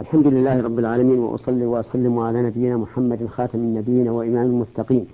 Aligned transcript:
الحمد 0.00 0.26
لله 0.26 0.62
رب 0.62 0.78
العالمين 0.78 1.18
وأصلي 1.18 1.66
وأسلم 1.66 2.18
على 2.18 2.42
نبينا 2.42 2.76
محمد 2.76 3.26
خاتم 3.26 3.58
النبيين 3.58 4.08
وإمام 4.08 4.44
المتقين. 4.44 5.06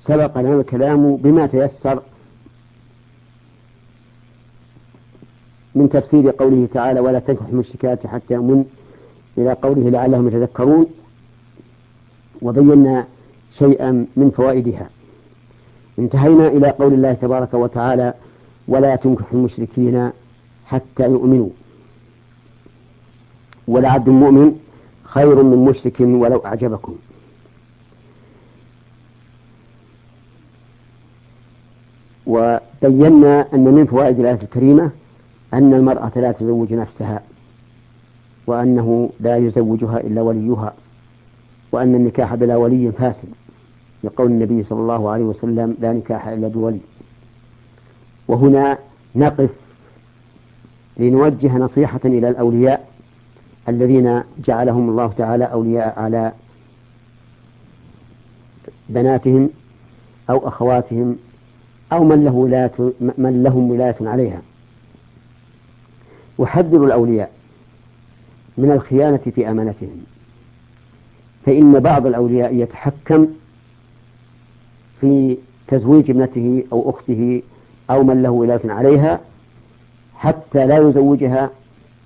سبق 0.00 0.38
لنا 0.38 0.60
الكلام 0.60 1.16
بما 1.16 1.46
تيسر 1.46 2.02
من 5.74 5.88
تفسير 5.88 6.30
قوله 6.30 6.68
تعالى 6.72 7.00
ولا 7.00 7.18
تنكح 7.18 7.46
المشركات 7.46 8.06
حتى 8.06 8.34
يؤمن 8.34 8.64
إلى 9.38 9.52
قوله 9.52 9.90
لعلهم 9.90 10.28
يتذكرون 10.28 10.86
وبينا 12.42 13.06
شيئا 13.54 14.06
من 14.16 14.30
فوائدها. 14.30 14.88
انتهينا 15.98 16.48
إلى 16.48 16.70
قول 16.70 16.92
الله 16.92 17.12
تبارك 17.12 17.54
وتعالى 17.54 18.14
ولا 18.68 18.96
تنكح 18.96 19.32
المشركين 19.32 20.10
حتى 20.66 21.04
يؤمنوا 21.04 21.48
ولعبد 23.68 24.08
مؤمن 24.08 24.60
خير 25.04 25.42
من 25.42 25.64
مشرك 25.64 26.00
ولو 26.00 26.38
أعجبكم. 26.46 26.94
وبينا 32.26 33.46
أن 33.54 33.64
من 33.64 33.86
فوائد 33.86 34.20
الآية 34.20 34.38
الكريمة 34.42 34.90
أن 35.54 35.74
المرأة 35.74 36.12
لا 36.16 36.32
تزوج 36.32 36.74
نفسها 36.74 37.22
وأنه 38.46 39.10
لا 39.20 39.36
يزوجها 39.36 40.00
إلا 40.00 40.22
وليها 40.22 40.74
وأن 41.72 41.94
النكاح 41.94 42.34
بلا 42.34 42.56
ولي 42.56 42.92
فاسد 42.92 43.28
لقول 44.04 44.26
النبي 44.30 44.64
صلى 44.64 44.80
الله 44.80 45.10
عليه 45.10 45.24
وسلم 45.24 45.76
لا 45.80 45.92
نكاح 45.92 46.28
إلا 46.28 46.48
بولي. 46.48 46.80
وهنا 48.28 48.78
نقف 49.14 49.50
لنوجه 50.96 51.58
نصيحة 51.58 52.00
إلى 52.04 52.28
الأولياء 52.28 52.88
الذين 53.68 54.22
جعلهم 54.44 54.88
الله 54.90 55.12
تعالى 55.18 55.44
أولياء 55.44 55.98
على 55.98 56.32
بناتهم 58.88 59.50
أو 60.30 60.48
أخواتهم 60.48 61.16
أو 61.92 62.04
من 62.04 62.24
له 62.24 62.32
ولاية 62.32 62.92
من 63.18 63.42
لهم 63.42 63.70
ولاية 63.70 63.96
عليها. 64.00 64.42
وحذروا 66.38 66.86
الأولياء 66.86 67.30
من 68.58 68.70
الخيانة 68.70 69.20
في 69.34 69.50
أمانتهم. 69.50 70.04
فإن 71.46 71.80
بعض 71.80 72.06
الأولياء 72.06 72.54
يتحكم 72.54 73.26
في 75.00 75.36
تزويج 75.68 76.10
ابنته 76.10 76.64
أو 76.72 76.90
أخته 76.90 77.42
أو 77.90 78.02
من 78.02 78.22
له 78.22 78.30
ولاية 78.30 78.72
عليها 78.72 79.20
حتى 80.14 80.66
لا 80.66 80.88
يزوجها 80.88 81.50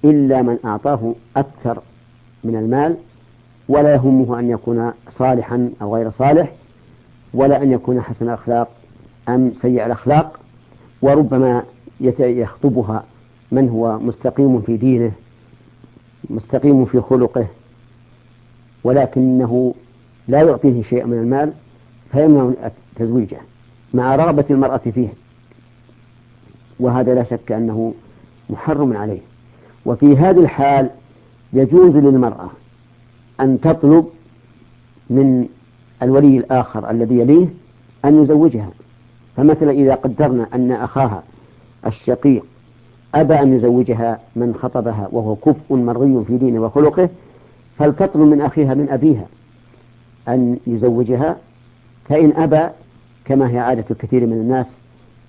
إلا 0.05 0.43
من 0.43 0.59
أعطاه 0.65 1.15
أكثر 1.37 1.79
من 2.45 2.57
المال 2.57 2.97
ولا 3.69 3.95
يهمه 3.95 4.39
أن 4.39 4.51
يكون 4.51 4.93
صالحا 5.11 5.71
أو 5.83 5.97
غير 5.97 6.11
صالح 6.11 6.53
ولا 7.35 7.63
أن 7.63 7.73
يكون 7.73 8.01
حسن 8.01 8.25
الأخلاق 8.25 8.69
أم 9.29 9.53
سيء 9.61 9.87
الأخلاق 9.87 10.41
وربما 11.03 11.63
يخطبها 12.21 13.05
من 13.53 13.69
هو 13.69 13.99
مستقيم 13.99 14.61
في 14.61 14.77
دينه 14.77 15.13
مستقيم 16.31 16.85
في 16.85 17.01
خلقه 17.01 17.47
ولكنه 18.85 19.75
لا 20.29 20.43
يعطيه 20.43 20.83
شيء 20.83 21.07
من 21.07 21.19
المال 21.19 21.53
فيمنع 22.13 22.51
تزويجه 22.97 23.39
مع 23.95 24.17
رغبة 24.17 24.45
المرأة 24.51 24.81
فيه. 24.95 25.09
وهذا 26.81 27.15
لا 27.15 27.25
شك 27.25 27.53
أنه 27.53 27.95
محرم 28.51 28.97
عليه. 28.97 29.21
وفي 29.87 30.17
هذه 30.17 30.41
الحال 30.41 30.91
يجوز 31.53 31.97
للمرأة 31.97 32.51
أن 33.41 33.61
تطلب 33.61 34.07
من 35.11 35.49
الولي 36.03 36.39
الآخر 36.39 36.91
الذي 36.91 37.19
يليه 37.19 37.47
أن 38.05 38.23
يزوجها. 38.23 38.71
فمثلا 39.37 39.71
إذا 39.71 39.95
قدرنا 39.95 40.47
أن 40.55 40.73
أخاها 40.73 41.23
الشقيق 41.87 42.45
أبى 43.15 43.35
أن 43.35 43.57
يزوجها 43.57 44.21
من 44.37 44.55
خطبها 44.63 45.09
وهو 45.13 45.35
كفء 45.35 45.75
مرضي 45.75 46.25
في 46.25 46.37
دينه 46.37 46.61
وخلقه 46.61 47.09
فلتطلب 47.79 48.23
من 48.23 48.41
أخيها 48.41 48.75
من 48.75 48.89
أبيها 48.91 49.27
أن 50.29 50.59
يزوجها. 50.67 51.37
فإن 52.09 52.33
أبى 52.37 52.69
كما 53.25 53.51
هي 53.51 53.59
عادة 53.59 53.85
الكثير 53.91 54.27
من 54.27 54.33
الناس 54.33 54.67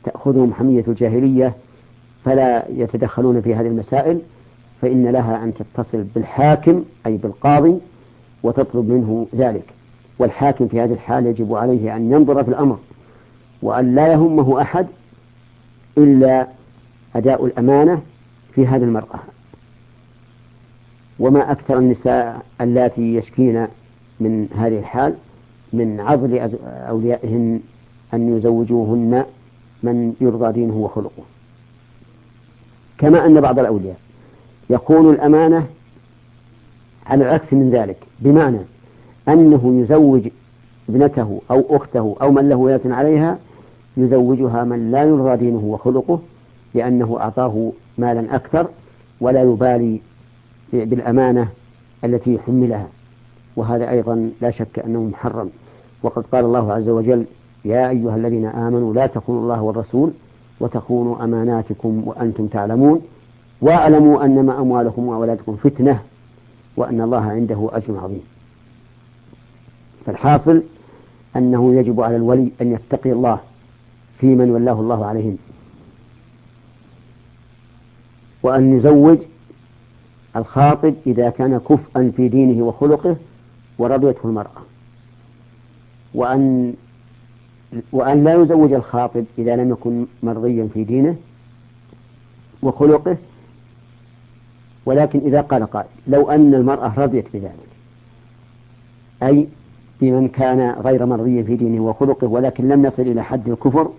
تأخذهم 0.03 0.53
حمية 0.53 0.83
الجاهلية 0.87 1.53
فلا 2.25 2.65
يتدخلون 2.69 3.41
في 3.41 3.55
هذه 3.55 3.67
المسائل. 3.67 4.19
فإن 4.83 5.07
لها 5.07 5.43
أن 5.43 5.53
تتصل 5.53 6.03
بالحاكم 6.15 6.83
أي 7.05 7.17
بالقاضي 7.17 7.77
وتطلب 8.43 8.89
منه 8.89 9.27
ذلك. 9.35 9.65
والحاكم 10.19 10.67
في 10.67 10.81
هذه 10.81 10.93
الحال 10.93 11.25
يجب 11.25 11.53
عليه 11.53 11.95
أن 11.95 12.11
ينظر 12.11 12.43
في 12.43 12.49
الأمر 12.49 12.79
وأن 13.61 13.95
لا 13.95 14.07
يهمه 14.11 14.61
أحد 14.61 14.87
إلا 15.97 16.47
أداء 17.15 17.45
الأمانة 17.45 18.01
في 18.55 18.67
هذه 18.67 18.83
المرأة. 18.83 19.19
وما 21.19 21.51
أكثر 21.51 21.77
النساء 21.77 22.45
اللاتي 22.61 23.15
يشكين 23.15 23.67
من 24.19 24.47
هذه 24.57 24.79
الحال 24.79 25.13
من 25.73 25.99
عضل 25.99 26.39
أوليائهن 26.63 27.59
أن 28.13 28.37
يزوجوهن 28.37 29.25
من 29.83 30.13
يرضى 30.21 30.51
دينه 30.51 30.75
وخلقه. 30.75 31.23
كما 32.97 33.25
أن 33.25 33.41
بعض 33.41 33.59
الأولياء. 33.59 34.02
يكون 34.69 35.09
الأمانة 35.09 35.67
على 37.05 37.23
العكس 37.25 37.53
من 37.53 37.69
ذلك. 37.69 37.97
بمعنى 38.19 38.59
أنه 39.27 39.81
يزوج 39.81 40.27
ابنته 40.89 41.41
أو 41.51 41.63
أخته 41.69 42.15
أو 42.21 42.31
من 42.31 42.49
له 42.49 42.55
ولاية 42.55 42.93
عليها 42.93 43.37
يزوجها 43.97 44.63
من 44.63 44.91
لا 44.91 45.03
يرضى 45.03 45.37
دينه 45.37 45.63
وخلقه 45.65 46.19
لأنه 46.73 47.17
أعطاه 47.19 47.71
مالا 47.97 48.35
أكثر 48.35 48.67
ولا 49.21 49.41
يبالي 49.41 49.99
بالأمانة 50.73 51.47
التي 52.03 52.39
حملها. 52.39 52.87
وهذا 53.55 53.89
أيضا 53.89 54.31
لا 54.41 54.51
شك 54.51 54.79
أنه 54.85 55.03
محرم. 55.03 55.49
وقد 56.03 56.23
قال 56.31 56.45
الله 56.45 56.73
عز 56.73 56.89
وجل 56.89 57.25
يا 57.65 57.89
أيها 57.89 58.15
الذين 58.15 58.45
آمنوا 58.45 58.93
لا 58.93 59.07
تخونوا 59.07 59.41
الله 59.41 59.61
والرسول 59.61 60.11
وتخونوا 60.59 61.23
أماناتكم 61.23 62.03
وأنتم 62.05 62.47
تعلمون 62.47 63.01
واعلموا 63.63 64.25
أنما 64.25 64.59
أموالكم 64.59 65.07
وأولادكم 65.07 65.55
فتنة 65.55 65.99
وأن 66.77 67.01
الله 67.01 67.21
عنده 67.21 67.69
أجر 67.73 67.97
عظيم. 67.97 68.23
فالحاصل 70.05 70.63
أنه 71.35 71.75
يجب 71.75 72.01
على 72.01 72.15
الولي 72.15 72.51
أن 72.61 72.71
يتقي 72.71 73.11
الله 73.11 73.39
في 74.19 74.27
من 74.27 74.51
ولاه 74.51 74.79
الله 74.79 75.05
عليهم. 75.05 75.37
وأن 78.43 78.77
يزوج 78.77 79.17
الخاطب 80.35 80.93
إذا 81.07 81.29
كان 81.29 81.57
كفءا 81.57 82.11
في 82.17 82.27
دينه 82.27 82.65
وخلقه 82.65 83.15
ورضيته 83.77 84.19
المرأة. 84.25 84.61
وأن 86.13 86.73
وأن 87.91 88.23
لا 88.23 88.33
يزوج 88.33 88.73
الخاطب 88.73 89.25
إذا 89.37 89.55
لم 89.55 89.71
يكن 89.71 90.05
مرضيا 90.23 90.69
في 90.73 90.83
دينه 90.83 91.15
وخلقه 92.61 93.17
ولكن 94.85 95.19
إذا 95.19 95.41
قال 95.41 95.65
قائل 95.65 95.87
لو 96.07 96.29
أن 96.29 96.53
المرأة 96.53 96.93
رضيت 96.97 97.25
بذلك 97.33 97.73
أي 99.23 99.47
بمن 100.01 100.27
كان 100.27 100.71
غير 100.71 101.05
مرضي 101.05 101.43
في 101.43 101.55
دينه 101.55 101.81
وخلقه 101.81 102.27
ولكن 102.27 102.67
لم 102.67 102.85
يصل 102.85 103.01
إلى 103.01 103.23
حد 103.23 103.49
الكفر 103.49 103.89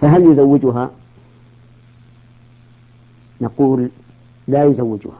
فهل 0.00 0.32
يزوجها؟ 0.32 0.90
نقول 3.40 3.88
لا 4.48 4.64
يزوجها. 4.64 5.18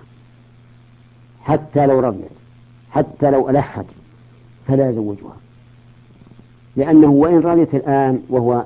حتى 1.40 1.86
لو 1.86 2.00
رضيت 2.00 2.30
حتى 2.90 3.30
لو 3.30 3.50
ألحت 3.50 3.84
فلا 4.66 4.90
يزوجها. 4.90 5.36
لأنه 6.76 7.08
وإن 7.08 7.38
رضيت 7.38 7.74
الآن 7.74 8.22
وهو 8.28 8.64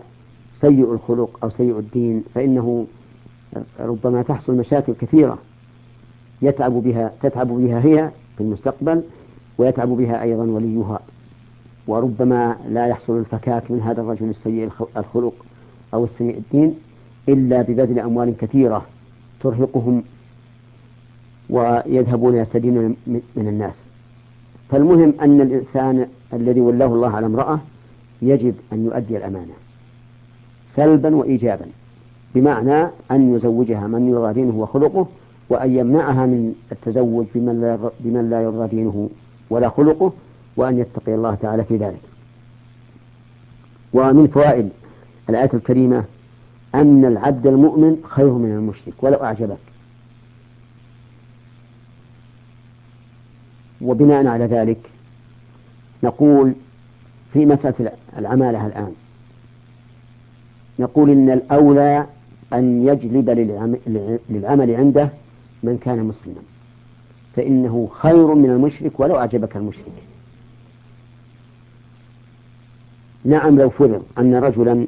سيء 0.55 0.93
الخلق 0.93 1.39
أو 1.43 1.51
سيء 1.51 1.79
الدين 1.79 2.25
فإنه 2.35 2.87
ربما 3.81 4.23
تحصل 4.23 4.55
مشاكل 4.55 4.93
كثيرة 5.01 5.39
يتعب 6.43 6.73
بها 6.73 7.13
تتعب 7.23 7.49
بها 7.49 7.79
هي 7.85 8.11
في 8.37 8.41
المستقبل 8.41 9.03
ويتعب 9.59 9.89
بها 9.89 10.23
أيضا 10.23 10.45
وليها. 10.45 11.01
وربما 11.87 12.57
لا 12.71 12.87
يحصل 12.87 13.19
الفكاك 13.19 13.71
من 13.71 13.81
هذا 13.81 14.01
الرجل 14.01 14.31
السيء 14.31 14.71
الخلق 14.97 15.35
أو 15.95 16.05
السيء 16.05 16.39
الدين 16.39 16.75
إلا 17.29 17.63
ببذل 17.63 17.99
أموال 17.99 18.37
كثيرة 18.37 18.87
ترهقهم 19.41 20.03
ويذهبون 21.51 22.37
يستدينون 22.37 22.97
من 23.07 23.49
الناس. 23.49 23.75
فالمهم 24.71 25.15
أن 25.21 25.41
الإنسان 25.41 26.09
الذي 26.33 26.61
ولاه 26.61 26.87
الله 26.87 27.17
على 27.17 27.27
امرأة 27.27 27.61
يجب 28.23 28.55
أن 28.73 28.85
يؤدي 28.85 29.17
الأمانة 29.17 29.53
سلبا 30.75 31.17
وإيجابا. 31.17 31.67
بمعنى 32.35 32.89
أن 33.11 33.37
يزوجها 33.37 33.87
من 33.87 34.09
يرضى 34.09 34.33
دينه 34.33 34.57
وخلقه 34.57 35.07
وأن 35.49 35.77
يمنعها 35.77 36.27
من 36.27 36.55
التزوج 36.73 37.27
بمن 37.35 37.61
لا 37.61 37.91
بمن 38.01 38.31
لا 38.31 38.43
يرضى 38.43 38.69
دينه 38.69 39.11
ولا 39.51 39.69
خلقه 39.69 40.13
وأن 40.57 40.79
يتقي 40.79 41.15
الله 41.15 41.35
تعالى 41.35 41.65
في 41.65 41.77
ذلك. 41.77 42.01
ومن 43.93 44.27
فوائد 44.27 44.69
الآية 45.29 45.51
الكريمة 45.55 46.05
أن 46.75 47.05
العبد 47.05 47.47
المؤمن 47.47 47.97
خير 48.09 48.33
من 48.33 48.51
المشرك 48.51 48.95
ولو 49.03 49.25
أعجبك. 49.25 49.59
وبناء 53.81 54.27
على 54.27 54.45
ذلك 54.45 54.79
نقول 56.03 56.55
في 57.33 57.47
مسألة 57.47 57.93
العمالة 58.19 58.67
الآن 58.67 58.93
نقول 60.79 61.11
إن 61.11 61.31
الأولى 61.31 62.07
أن 62.53 62.87
يجلب 62.87 63.31
للعمل 64.31 64.75
عنده 64.75 65.11
من 65.63 65.79
كان 65.79 65.99
مسلما. 65.99 66.43
فإنه 67.37 67.89
خير 67.93 68.35
من 68.35 68.51
المشرك 68.51 69.01
ولو 69.01 69.17
أعجبك 69.17 69.57
المشرك. 69.57 69.93
نعم 73.25 73.59
لو 73.59 73.71
فرض 73.71 74.03
أن 74.19 74.35
رجلا 74.35 74.87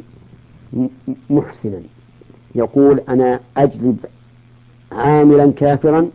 محسنا 1.30 1.80
يقول 2.54 3.00
أنا 3.08 3.40
أجلب 3.56 3.98
عاملا 4.92 5.52
كافرا 5.52 6.10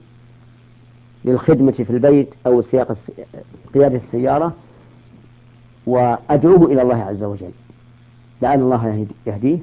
للخدمة 1.25 1.71
في 1.71 1.89
البيت 1.89 2.30
أو 2.48 2.62
سياقة 2.62 2.95
قيادة 3.74 3.98
السيارة 3.98 4.53
وأدعوه 5.86 6.71
إلى 6.71 6.81
الله 6.81 7.03
عز 7.03 7.24
وجل. 7.24 7.51
لعل 8.41 8.59
الله 8.59 9.07
يهديه. 9.27 9.57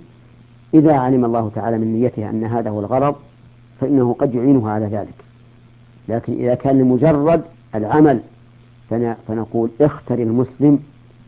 إذا 0.74 0.96
علم 0.96 1.24
الله 1.24 1.50
تعالى 1.54 1.78
من 1.78 1.92
نيته 1.92 2.30
أن 2.30 2.44
هذا 2.44 2.70
هو 2.70 2.80
الغرض 2.80 3.14
فإنه 3.80 4.16
قد 4.18 4.34
يعينه 4.34 4.70
على 4.70 4.86
ذلك. 4.86 5.14
لكن 6.08 6.32
إذا 6.32 6.54
كان 6.54 6.78
لمجرد 6.78 7.42
العمل 7.74 8.20
فنقول 9.28 9.70
اختر 9.80 10.14
المسلم 10.14 10.78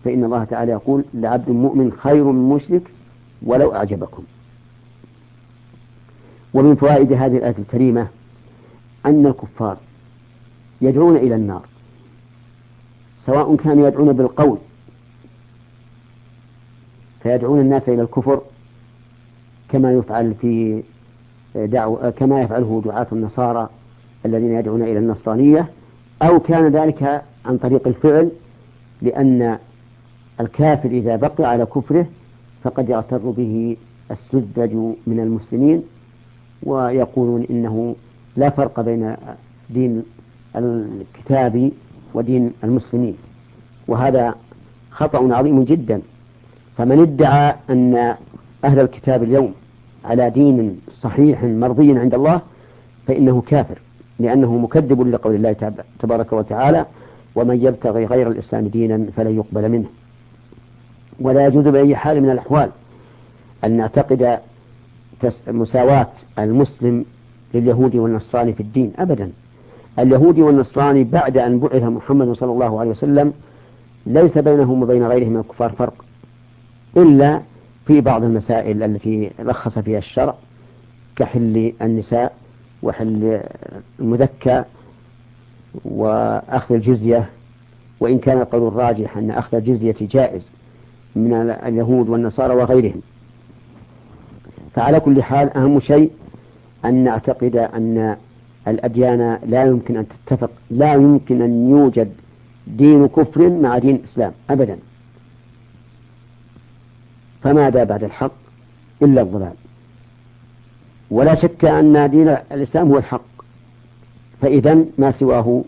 فإن 0.04 0.24
الله 0.24 0.44
تعالى 0.44 0.72
يقول 0.72 1.04
لعبد 1.14 1.50
مؤمن 1.50 1.92
خير 1.92 2.24
من 2.24 2.48
مشرك 2.54 2.82
ولو 3.42 3.74
أعجبكم. 3.74 4.22
ومن 6.54 6.74
فوائد 6.74 7.12
هذه 7.12 7.36
الآية 7.36 7.54
الكريمة 7.58 8.06
أن 9.06 9.26
الكفار 9.26 9.76
يدعون 10.80 11.16
إلى 11.16 11.34
النار. 11.34 11.62
سواء 13.26 13.56
كانوا 13.56 13.88
يدعون 13.88 14.12
بالقول 14.12 14.58
فيدعون 17.22 17.60
الناس 17.60 17.88
إلى 17.88 18.02
الكفر 18.02 18.40
كما 19.74 19.92
يفعل 19.92 20.34
في 20.34 20.82
دعو 21.54 22.12
كما 22.16 22.42
يفعله 22.42 22.82
دعاة 22.84 23.06
النصارى 23.12 23.68
الذين 24.26 24.54
يدعون 24.54 24.82
إلى 24.82 24.98
النصرانية 24.98 25.68
أو 26.22 26.40
كان 26.40 26.68
ذلك 26.68 27.22
عن 27.44 27.58
طريق 27.58 27.88
الفعل 27.88 28.30
لأن 29.02 29.58
الكافر 30.40 30.88
إذا 30.88 31.16
بقي 31.16 31.44
على 31.44 31.66
كفره 31.66 32.06
فقد 32.64 32.88
يغتر 32.88 33.18
به 33.18 33.76
السذج 34.10 34.74
من 35.06 35.20
المسلمين 35.20 35.82
ويقولون 36.62 37.46
إنه 37.50 37.96
لا 38.36 38.50
فرق 38.50 38.80
بين 38.80 39.16
دين 39.70 40.02
الكتاب 40.56 41.70
ودين 42.14 42.52
المسلمين. 42.64 43.16
وهذا 43.88 44.34
خطأ 44.90 45.34
عظيم 45.34 45.64
جدا. 45.64 46.00
فمن 46.78 47.00
ادعى 47.00 47.54
أن 47.70 48.14
أهل 48.64 48.80
الكتاب 48.80 49.22
اليوم 49.22 49.54
على 50.04 50.30
دين 50.30 50.80
صحيح 50.90 51.44
مرضي 51.44 51.98
عند 51.98 52.14
الله 52.14 52.40
فإنه 53.06 53.42
كافر 53.46 53.78
لأنه 54.18 54.58
مكذب 54.58 55.08
لقول 55.08 55.34
الله 55.34 55.72
تبارك 55.98 56.32
وتعالى 56.32 56.86
ومن 57.34 57.64
يبتغي 57.64 58.04
غير 58.04 58.28
الإسلام 58.30 58.66
دينا 58.66 59.06
فلن 59.16 59.36
يقبل 59.36 59.68
منه. 59.68 59.86
ولا 61.20 61.46
يجوز 61.46 61.68
بأي 61.68 61.96
حال 61.96 62.20
من 62.20 62.30
الأحوال 62.30 62.70
أن 63.64 63.76
نعتقد 63.76 64.38
مساواة 65.48 66.10
المسلم 66.38 67.04
لليهود 67.54 67.96
والنصراني 67.96 68.52
في 68.52 68.60
الدين 68.60 68.92
أبدا. 68.98 69.30
اليهودي 69.98 70.42
والنصراني 70.42 71.04
بعد 71.04 71.38
أن 71.38 71.58
بعث 71.58 71.82
محمد 71.82 72.32
صلى 72.32 72.52
الله 72.52 72.80
عليه 72.80 72.90
وسلم 72.90 73.32
ليس 74.06 74.38
بينهم 74.38 74.82
وبين 74.82 75.06
غيرهم 75.06 75.32
من 75.32 75.40
الكفار 75.40 75.70
فرق 75.70 76.04
إلا 76.96 77.40
في 77.86 78.00
بعض 78.00 78.24
المسائل 78.24 78.82
التي 78.82 79.30
رخص 79.40 79.78
فيها 79.78 79.98
الشرع 79.98 80.34
كحل 81.16 81.72
النساء 81.82 82.32
وحل 82.82 83.40
المذكى 84.00 84.64
وأخذ 85.84 86.74
الجزية 86.74 87.28
وإن 88.00 88.18
كان 88.18 88.40
القول 88.40 88.68
الراجح 88.68 89.16
أن 89.16 89.30
أخذ 89.30 89.56
الجزية 89.56 89.94
جائز 90.00 90.42
من 91.16 91.32
اليهود 91.66 92.08
والنصارى 92.08 92.54
وغيرهم. 92.54 93.00
فعلى 94.74 95.00
كل 95.00 95.22
حال 95.22 95.56
أهم 95.56 95.80
شيء 95.80 96.10
أن 96.84 96.94
نعتقد 96.94 97.56
أن 97.56 98.16
الأديان 98.68 99.38
لا 99.46 99.64
يمكن 99.64 99.96
أن 99.96 100.06
تتفق 100.08 100.50
لا 100.70 100.94
يمكن 100.94 101.42
أن 101.42 101.70
يوجد 101.70 102.12
دين 102.66 103.06
كفر 103.06 103.50
مع 103.50 103.78
دين 103.78 104.00
إسلام 104.04 104.32
أبدا. 104.50 104.78
فماذا 107.44 107.84
بعد 107.84 108.04
الحق 108.04 108.32
إلا 109.02 109.22
الضلال 109.22 109.52
ولا 111.10 111.34
شك 111.34 111.64
أن 111.64 112.10
دين 112.10 112.28
الإسلام 112.52 112.88
هو 112.88 112.98
الحق. 112.98 113.24
فإذا 114.42 114.84
ما 114.98 115.10
سواه 115.10 115.62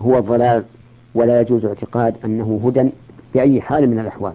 هو 0.00 0.18
الضلال 0.18 0.64
ولا 1.14 1.40
يجوز 1.40 1.64
اعتقاد 1.64 2.14
أنه 2.24 2.60
هدى 2.64 2.90
بأي 3.34 3.60
حال 3.60 3.90
من 3.90 3.98
الأحوال. 3.98 4.32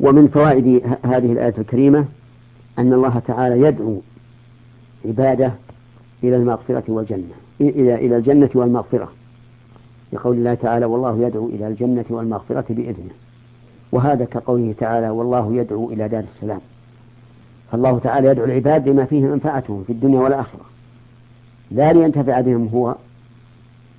ومن 0.00 0.28
فوائد 0.28 0.82
هذه 1.04 1.32
الآية 1.32 1.54
الكريمة 1.58 2.04
أن 2.78 2.92
الله 2.92 3.22
تعالى 3.26 3.60
يدعو 3.60 4.00
عباده 5.04 5.52
إلى 6.24 6.36
المغفرة 6.36 6.84
والجنة 6.88 7.34
إلى 7.60 7.94
إلى 7.94 8.16
الجنة 8.16 8.50
والمغفرة. 8.54 9.12
لقول 10.12 10.36
الله 10.36 10.54
تعالى 10.54 10.86
والله 10.86 11.26
يدعو 11.26 11.46
إلى 11.46 11.68
الجنة 11.68 12.04
والمغفرة 12.10 12.64
بإذنه. 12.68 13.10
وهذا 13.92 14.24
كقوله 14.24 14.74
تعالى 14.78 15.10
والله 15.10 15.54
يدعو 15.54 15.90
إلى 15.90 16.08
دار 16.08 16.22
السلام. 16.22 16.60
فالله 17.72 17.98
تعالى 17.98 18.28
يدعو 18.28 18.44
العباد 18.44 18.88
لما 18.88 19.04
فيه 19.04 19.20
منفعتهم 19.20 19.84
في 19.86 19.92
الدنيا 19.92 20.20
والآخرة. 20.20 20.60
لا 21.70 21.92
لينتفع 21.92 22.40
بهم 22.40 22.68
هو 22.74 22.94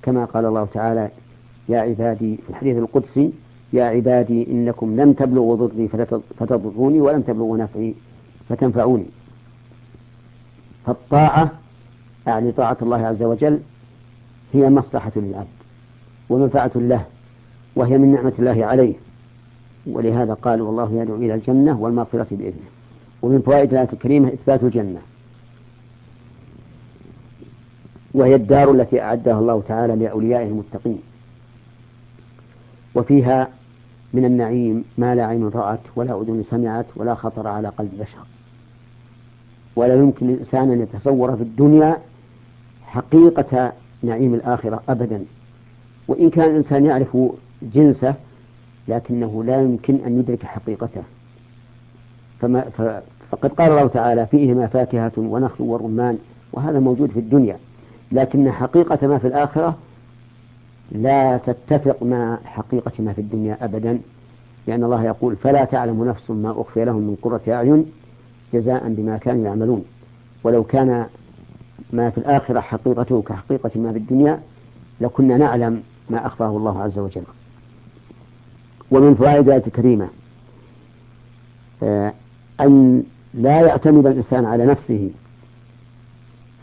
كما 0.02 0.24
قال 0.24 0.44
الله 0.44 0.68
تعالى 0.74 1.08
يا 1.68 1.80
عبادي 1.80 2.36
في 2.36 2.50
الحديث 2.50 2.76
القدسي 2.76 3.32
يا 3.72 3.84
عبادي 3.84 4.50
إنكم 4.50 5.00
لم 5.00 5.12
تبلغوا 5.12 5.56
ضري 5.56 5.88
فتضروني 6.38 7.00
ولم 7.00 7.22
تبلغوا 7.22 7.58
نفعي 7.58 7.94
فتنفعوني. 8.48 9.06
فالطاعة 10.86 11.50
أعني 12.28 12.52
طاعة 12.52 12.76
الله 12.82 13.06
عز 13.06 13.22
وجل 13.22 13.60
هي 14.52 14.70
مصلحة 14.70 15.12
للعبد 15.16 15.46
ومنفعة 16.30 16.70
له 16.74 17.04
وهي 17.76 17.98
من 17.98 18.12
نعمة 18.12 18.32
الله 18.38 18.66
عليه. 18.66 18.94
ولهذا 19.86 20.34
قال 20.34 20.60
والله 20.60 20.92
يدعو 20.92 21.16
إلى 21.16 21.34
الجنة 21.34 21.80
والمغفرة 21.80 22.26
بإذنه. 22.30 22.70
ومن 23.22 23.40
فوائد 23.40 23.72
الآية 23.72 23.88
الكريمة 23.92 24.28
إثبات 24.28 24.62
الجنة. 24.62 25.00
وهي 28.14 28.34
الدار 28.34 28.70
التي 28.70 29.00
أعدها 29.00 29.38
الله 29.38 29.62
تعالى 29.68 29.96
لأوليائه 29.96 30.46
المتقين. 30.46 31.02
وفيها 32.94 33.48
من 34.14 34.24
النعيم 34.24 34.84
ما 34.98 35.14
لا 35.14 35.26
عين 35.26 35.48
رأت 35.48 35.80
ولا 35.96 36.20
أذن 36.22 36.44
سمعت 36.50 36.86
ولا 36.96 37.14
خطر 37.14 37.46
على 37.46 37.68
قلب 37.68 37.90
بشر. 38.00 38.26
ولا 39.76 39.94
يمكن 39.94 40.26
للإنسان 40.26 40.70
أن 40.70 40.80
يتصور 40.80 41.36
في 41.36 41.42
الدنيا 41.42 41.98
حقيقة 42.86 43.72
نعيم 44.02 44.34
الآخرة 44.34 44.82
أبدا. 44.88 45.24
وإن 46.08 46.30
كان 46.30 46.50
الإنسان 46.50 46.84
يعرف 46.84 47.16
جنسه 47.62 48.14
لكنه 48.88 49.44
لا 49.44 49.62
يمكن 49.62 49.98
أن 50.06 50.18
يدرك 50.18 50.42
حقيقته. 50.42 51.02
فما 52.40 52.64
فقد 53.30 53.52
قال 53.52 53.70
الله 53.70 53.86
تعالى 53.86 54.26
فيهما 54.26 54.66
فاكهة 54.66 55.12
ونخل 55.16 55.64
ورمان 55.64 56.18
وهذا 56.52 56.80
موجود 56.80 57.10
في 57.10 57.18
الدنيا 57.18 57.58
لكن 58.12 58.52
حقيقة 58.52 59.06
ما 59.06 59.18
في 59.18 59.26
الآخرة 59.26 59.78
لا 60.92 61.36
تتفق 61.36 62.02
مع 62.02 62.38
حقيقة 62.44 62.92
ما 62.98 63.12
في 63.12 63.20
الدنيا 63.20 63.64
أبدا. 63.64 63.98
لأن 64.66 64.84
الله 64.84 65.04
يقول 65.04 65.36
فلا 65.36 65.64
تعلم 65.64 66.04
نفس 66.04 66.30
ما 66.30 66.50
أخفي 66.50 66.84
لهم 66.84 67.02
من 67.02 67.16
قرة 67.22 67.40
أعين 67.48 67.86
جزاء 68.54 68.88
بما 68.88 69.16
كانوا 69.16 69.44
يعملون. 69.44 69.84
ولو 70.44 70.64
كان 70.64 71.06
ما 71.92 72.10
في 72.10 72.18
الآخرة 72.18 72.60
حقيقته 72.60 73.22
كحقيقة 73.22 73.70
ما 73.74 73.92
في 73.92 73.98
الدنيا 73.98 74.40
لكنا 75.00 75.36
نعلم 75.36 75.82
ما 76.10 76.26
أخفاه 76.26 76.56
الله 76.56 76.82
عز 76.82 76.98
وجل. 76.98 77.22
ومن 78.92 79.14
فوائد 79.14 79.46
الآية 79.48 79.62
الكريمة 79.66 80.08
آه، 81.82 82.12
أن 82.60 83.02
لا 83.34 83.60
يعتمد 83.60 84.06
الإنسان 84.06 84.44
على 84.44 84.66
نفسه 84.66 85.10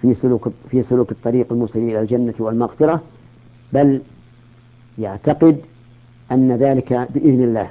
في 0.01 0.15
سلوك 0.15 0.49
في 0.71 0.83
سلوك 0.83 1.11
الطريق 1.11 1.47
الموصل 1.51 1.79
إلى 1.79 2.01
الجنة 2.01 2.33
والمغفرة 2.39 3.01
بل 3.73 4.01
يعتقد 4.99 5.57
أن 6.31 6.51
ذلك 6.51 6.93
بإذن 6.93 7.43
الله 7.43 7.69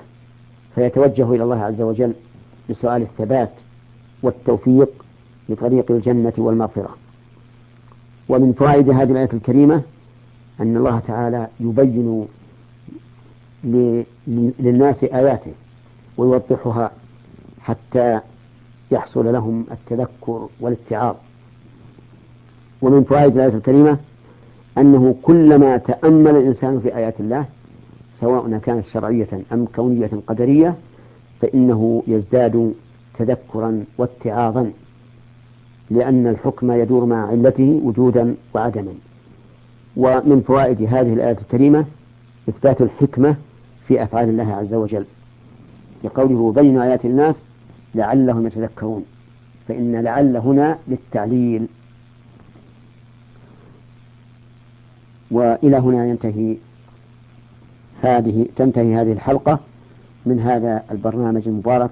فيتوجه 0.74 1.34
إلى 1.34 1.42
الله 1.42 1.62
عز 1.62 1.82
وجل 1.82 2.12
بسؤال 2.70 3.02
الثبات 3.02 3.50
والتوفيق 4.22 4.88
لطريق 5.48 5.90
الجنة 5.90 6.32
والمغفرة. 6.38 6.96
ومن 8.28 8.52
فوائد 8.52 8.90
هذه 8.90 9.12
الآية 9.12 9.28
الكريمة 9.32 9.82
أن 10.60 10.76
الله 10.76 10.98
تعالى 11.06 11.48
يبين 11.60 12.26
للناس 14.58 15.04
آياته 15.04 15.52
ويوضحها 16.16 16.90
حتى 17.60 18.20
يحصل 18.90 19.32
لهم 19.32 19.66
التذكر 19.70 20.48
والاتعاظ. 20.60 21.14
ومن 22.82 23.04
فوائد 23.04 23.34
الآية 23.34 23.54
الكريمة 23.54 23.96
أنه 24.78 25.14
كلما 25.22 25.76
تأمل 25.76 26.36
الإنسان 26.36 26.80
في 26.80 26.96
آيات 26.96 27.20
الله 27.20 27.44
سواء 28.20 28.58
كانت 28.58 28.86
شرعية 28.86 29.28
أم 29.52 29.66
كونية 29.76 30.10
قدرية 30.26 30.74
فإنه 31.40 32.02
يزداد 32.06 32.74
تذكرا 33.18 33.84
واتعاظا 33.98 34.70
لأن 35.90 36.26
الحكم 36.26 36.72
يدور 36.72 37.04
مع 37.04 37.26
علته 37.26 37.80
وجودا 37.84 38.34
وعدما. 38.54 38.92
ومن 39.96 40.42
فوائد 40.46 40.82
هذه 40.82 41.12
الآية 41.12 41.38
الكريمة 41.38 41.84
إثبات 42.48 42.82
الحكمة 42.82 43.36
في 43.88 44.02
أفعال 44.02 44.28
الله 44.28 44.54
عز 44.54 44.74
وجل. 44.74 45.04
لقوله 46.04 46.52
بين 46.52 46.80
آيات 46.80 47.04
الناس 47.04 47.36
لعلهم 47.94 48.46
يتذكرون. 48.46 49.04
فإن 49.68 49.96
لعل 49.96 50.36
هنا 50.36 50.78
للتعليل. 50.88 51.66
وإلى 55.30 55.76
هنا 55.76 56.06
ينتهي 56.06 56.56
هذه 58.02 58.46
تنتهي 58.56 58.94
هذه 58.96 59.12
الحلقة 59.12 59.58
من 60.26 60.40
هذا 60.40 60.84
البرنامج 60.90 61.48
المبارك. 61.48 61.90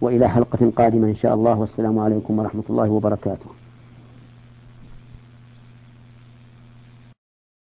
وإلى 0.00 0.28
حلقة 0.28 0.70
قادمة 0.76 1.08
إن 1.08 1.14
شاء 1.14 1.34
الله. 1.34 1.58
والسلام 1.58 1.98
عليكم 1.98 2.38
ورحمة 2.38 2.64
الله 2.70 2.90
وبركاته. 2.90 3.50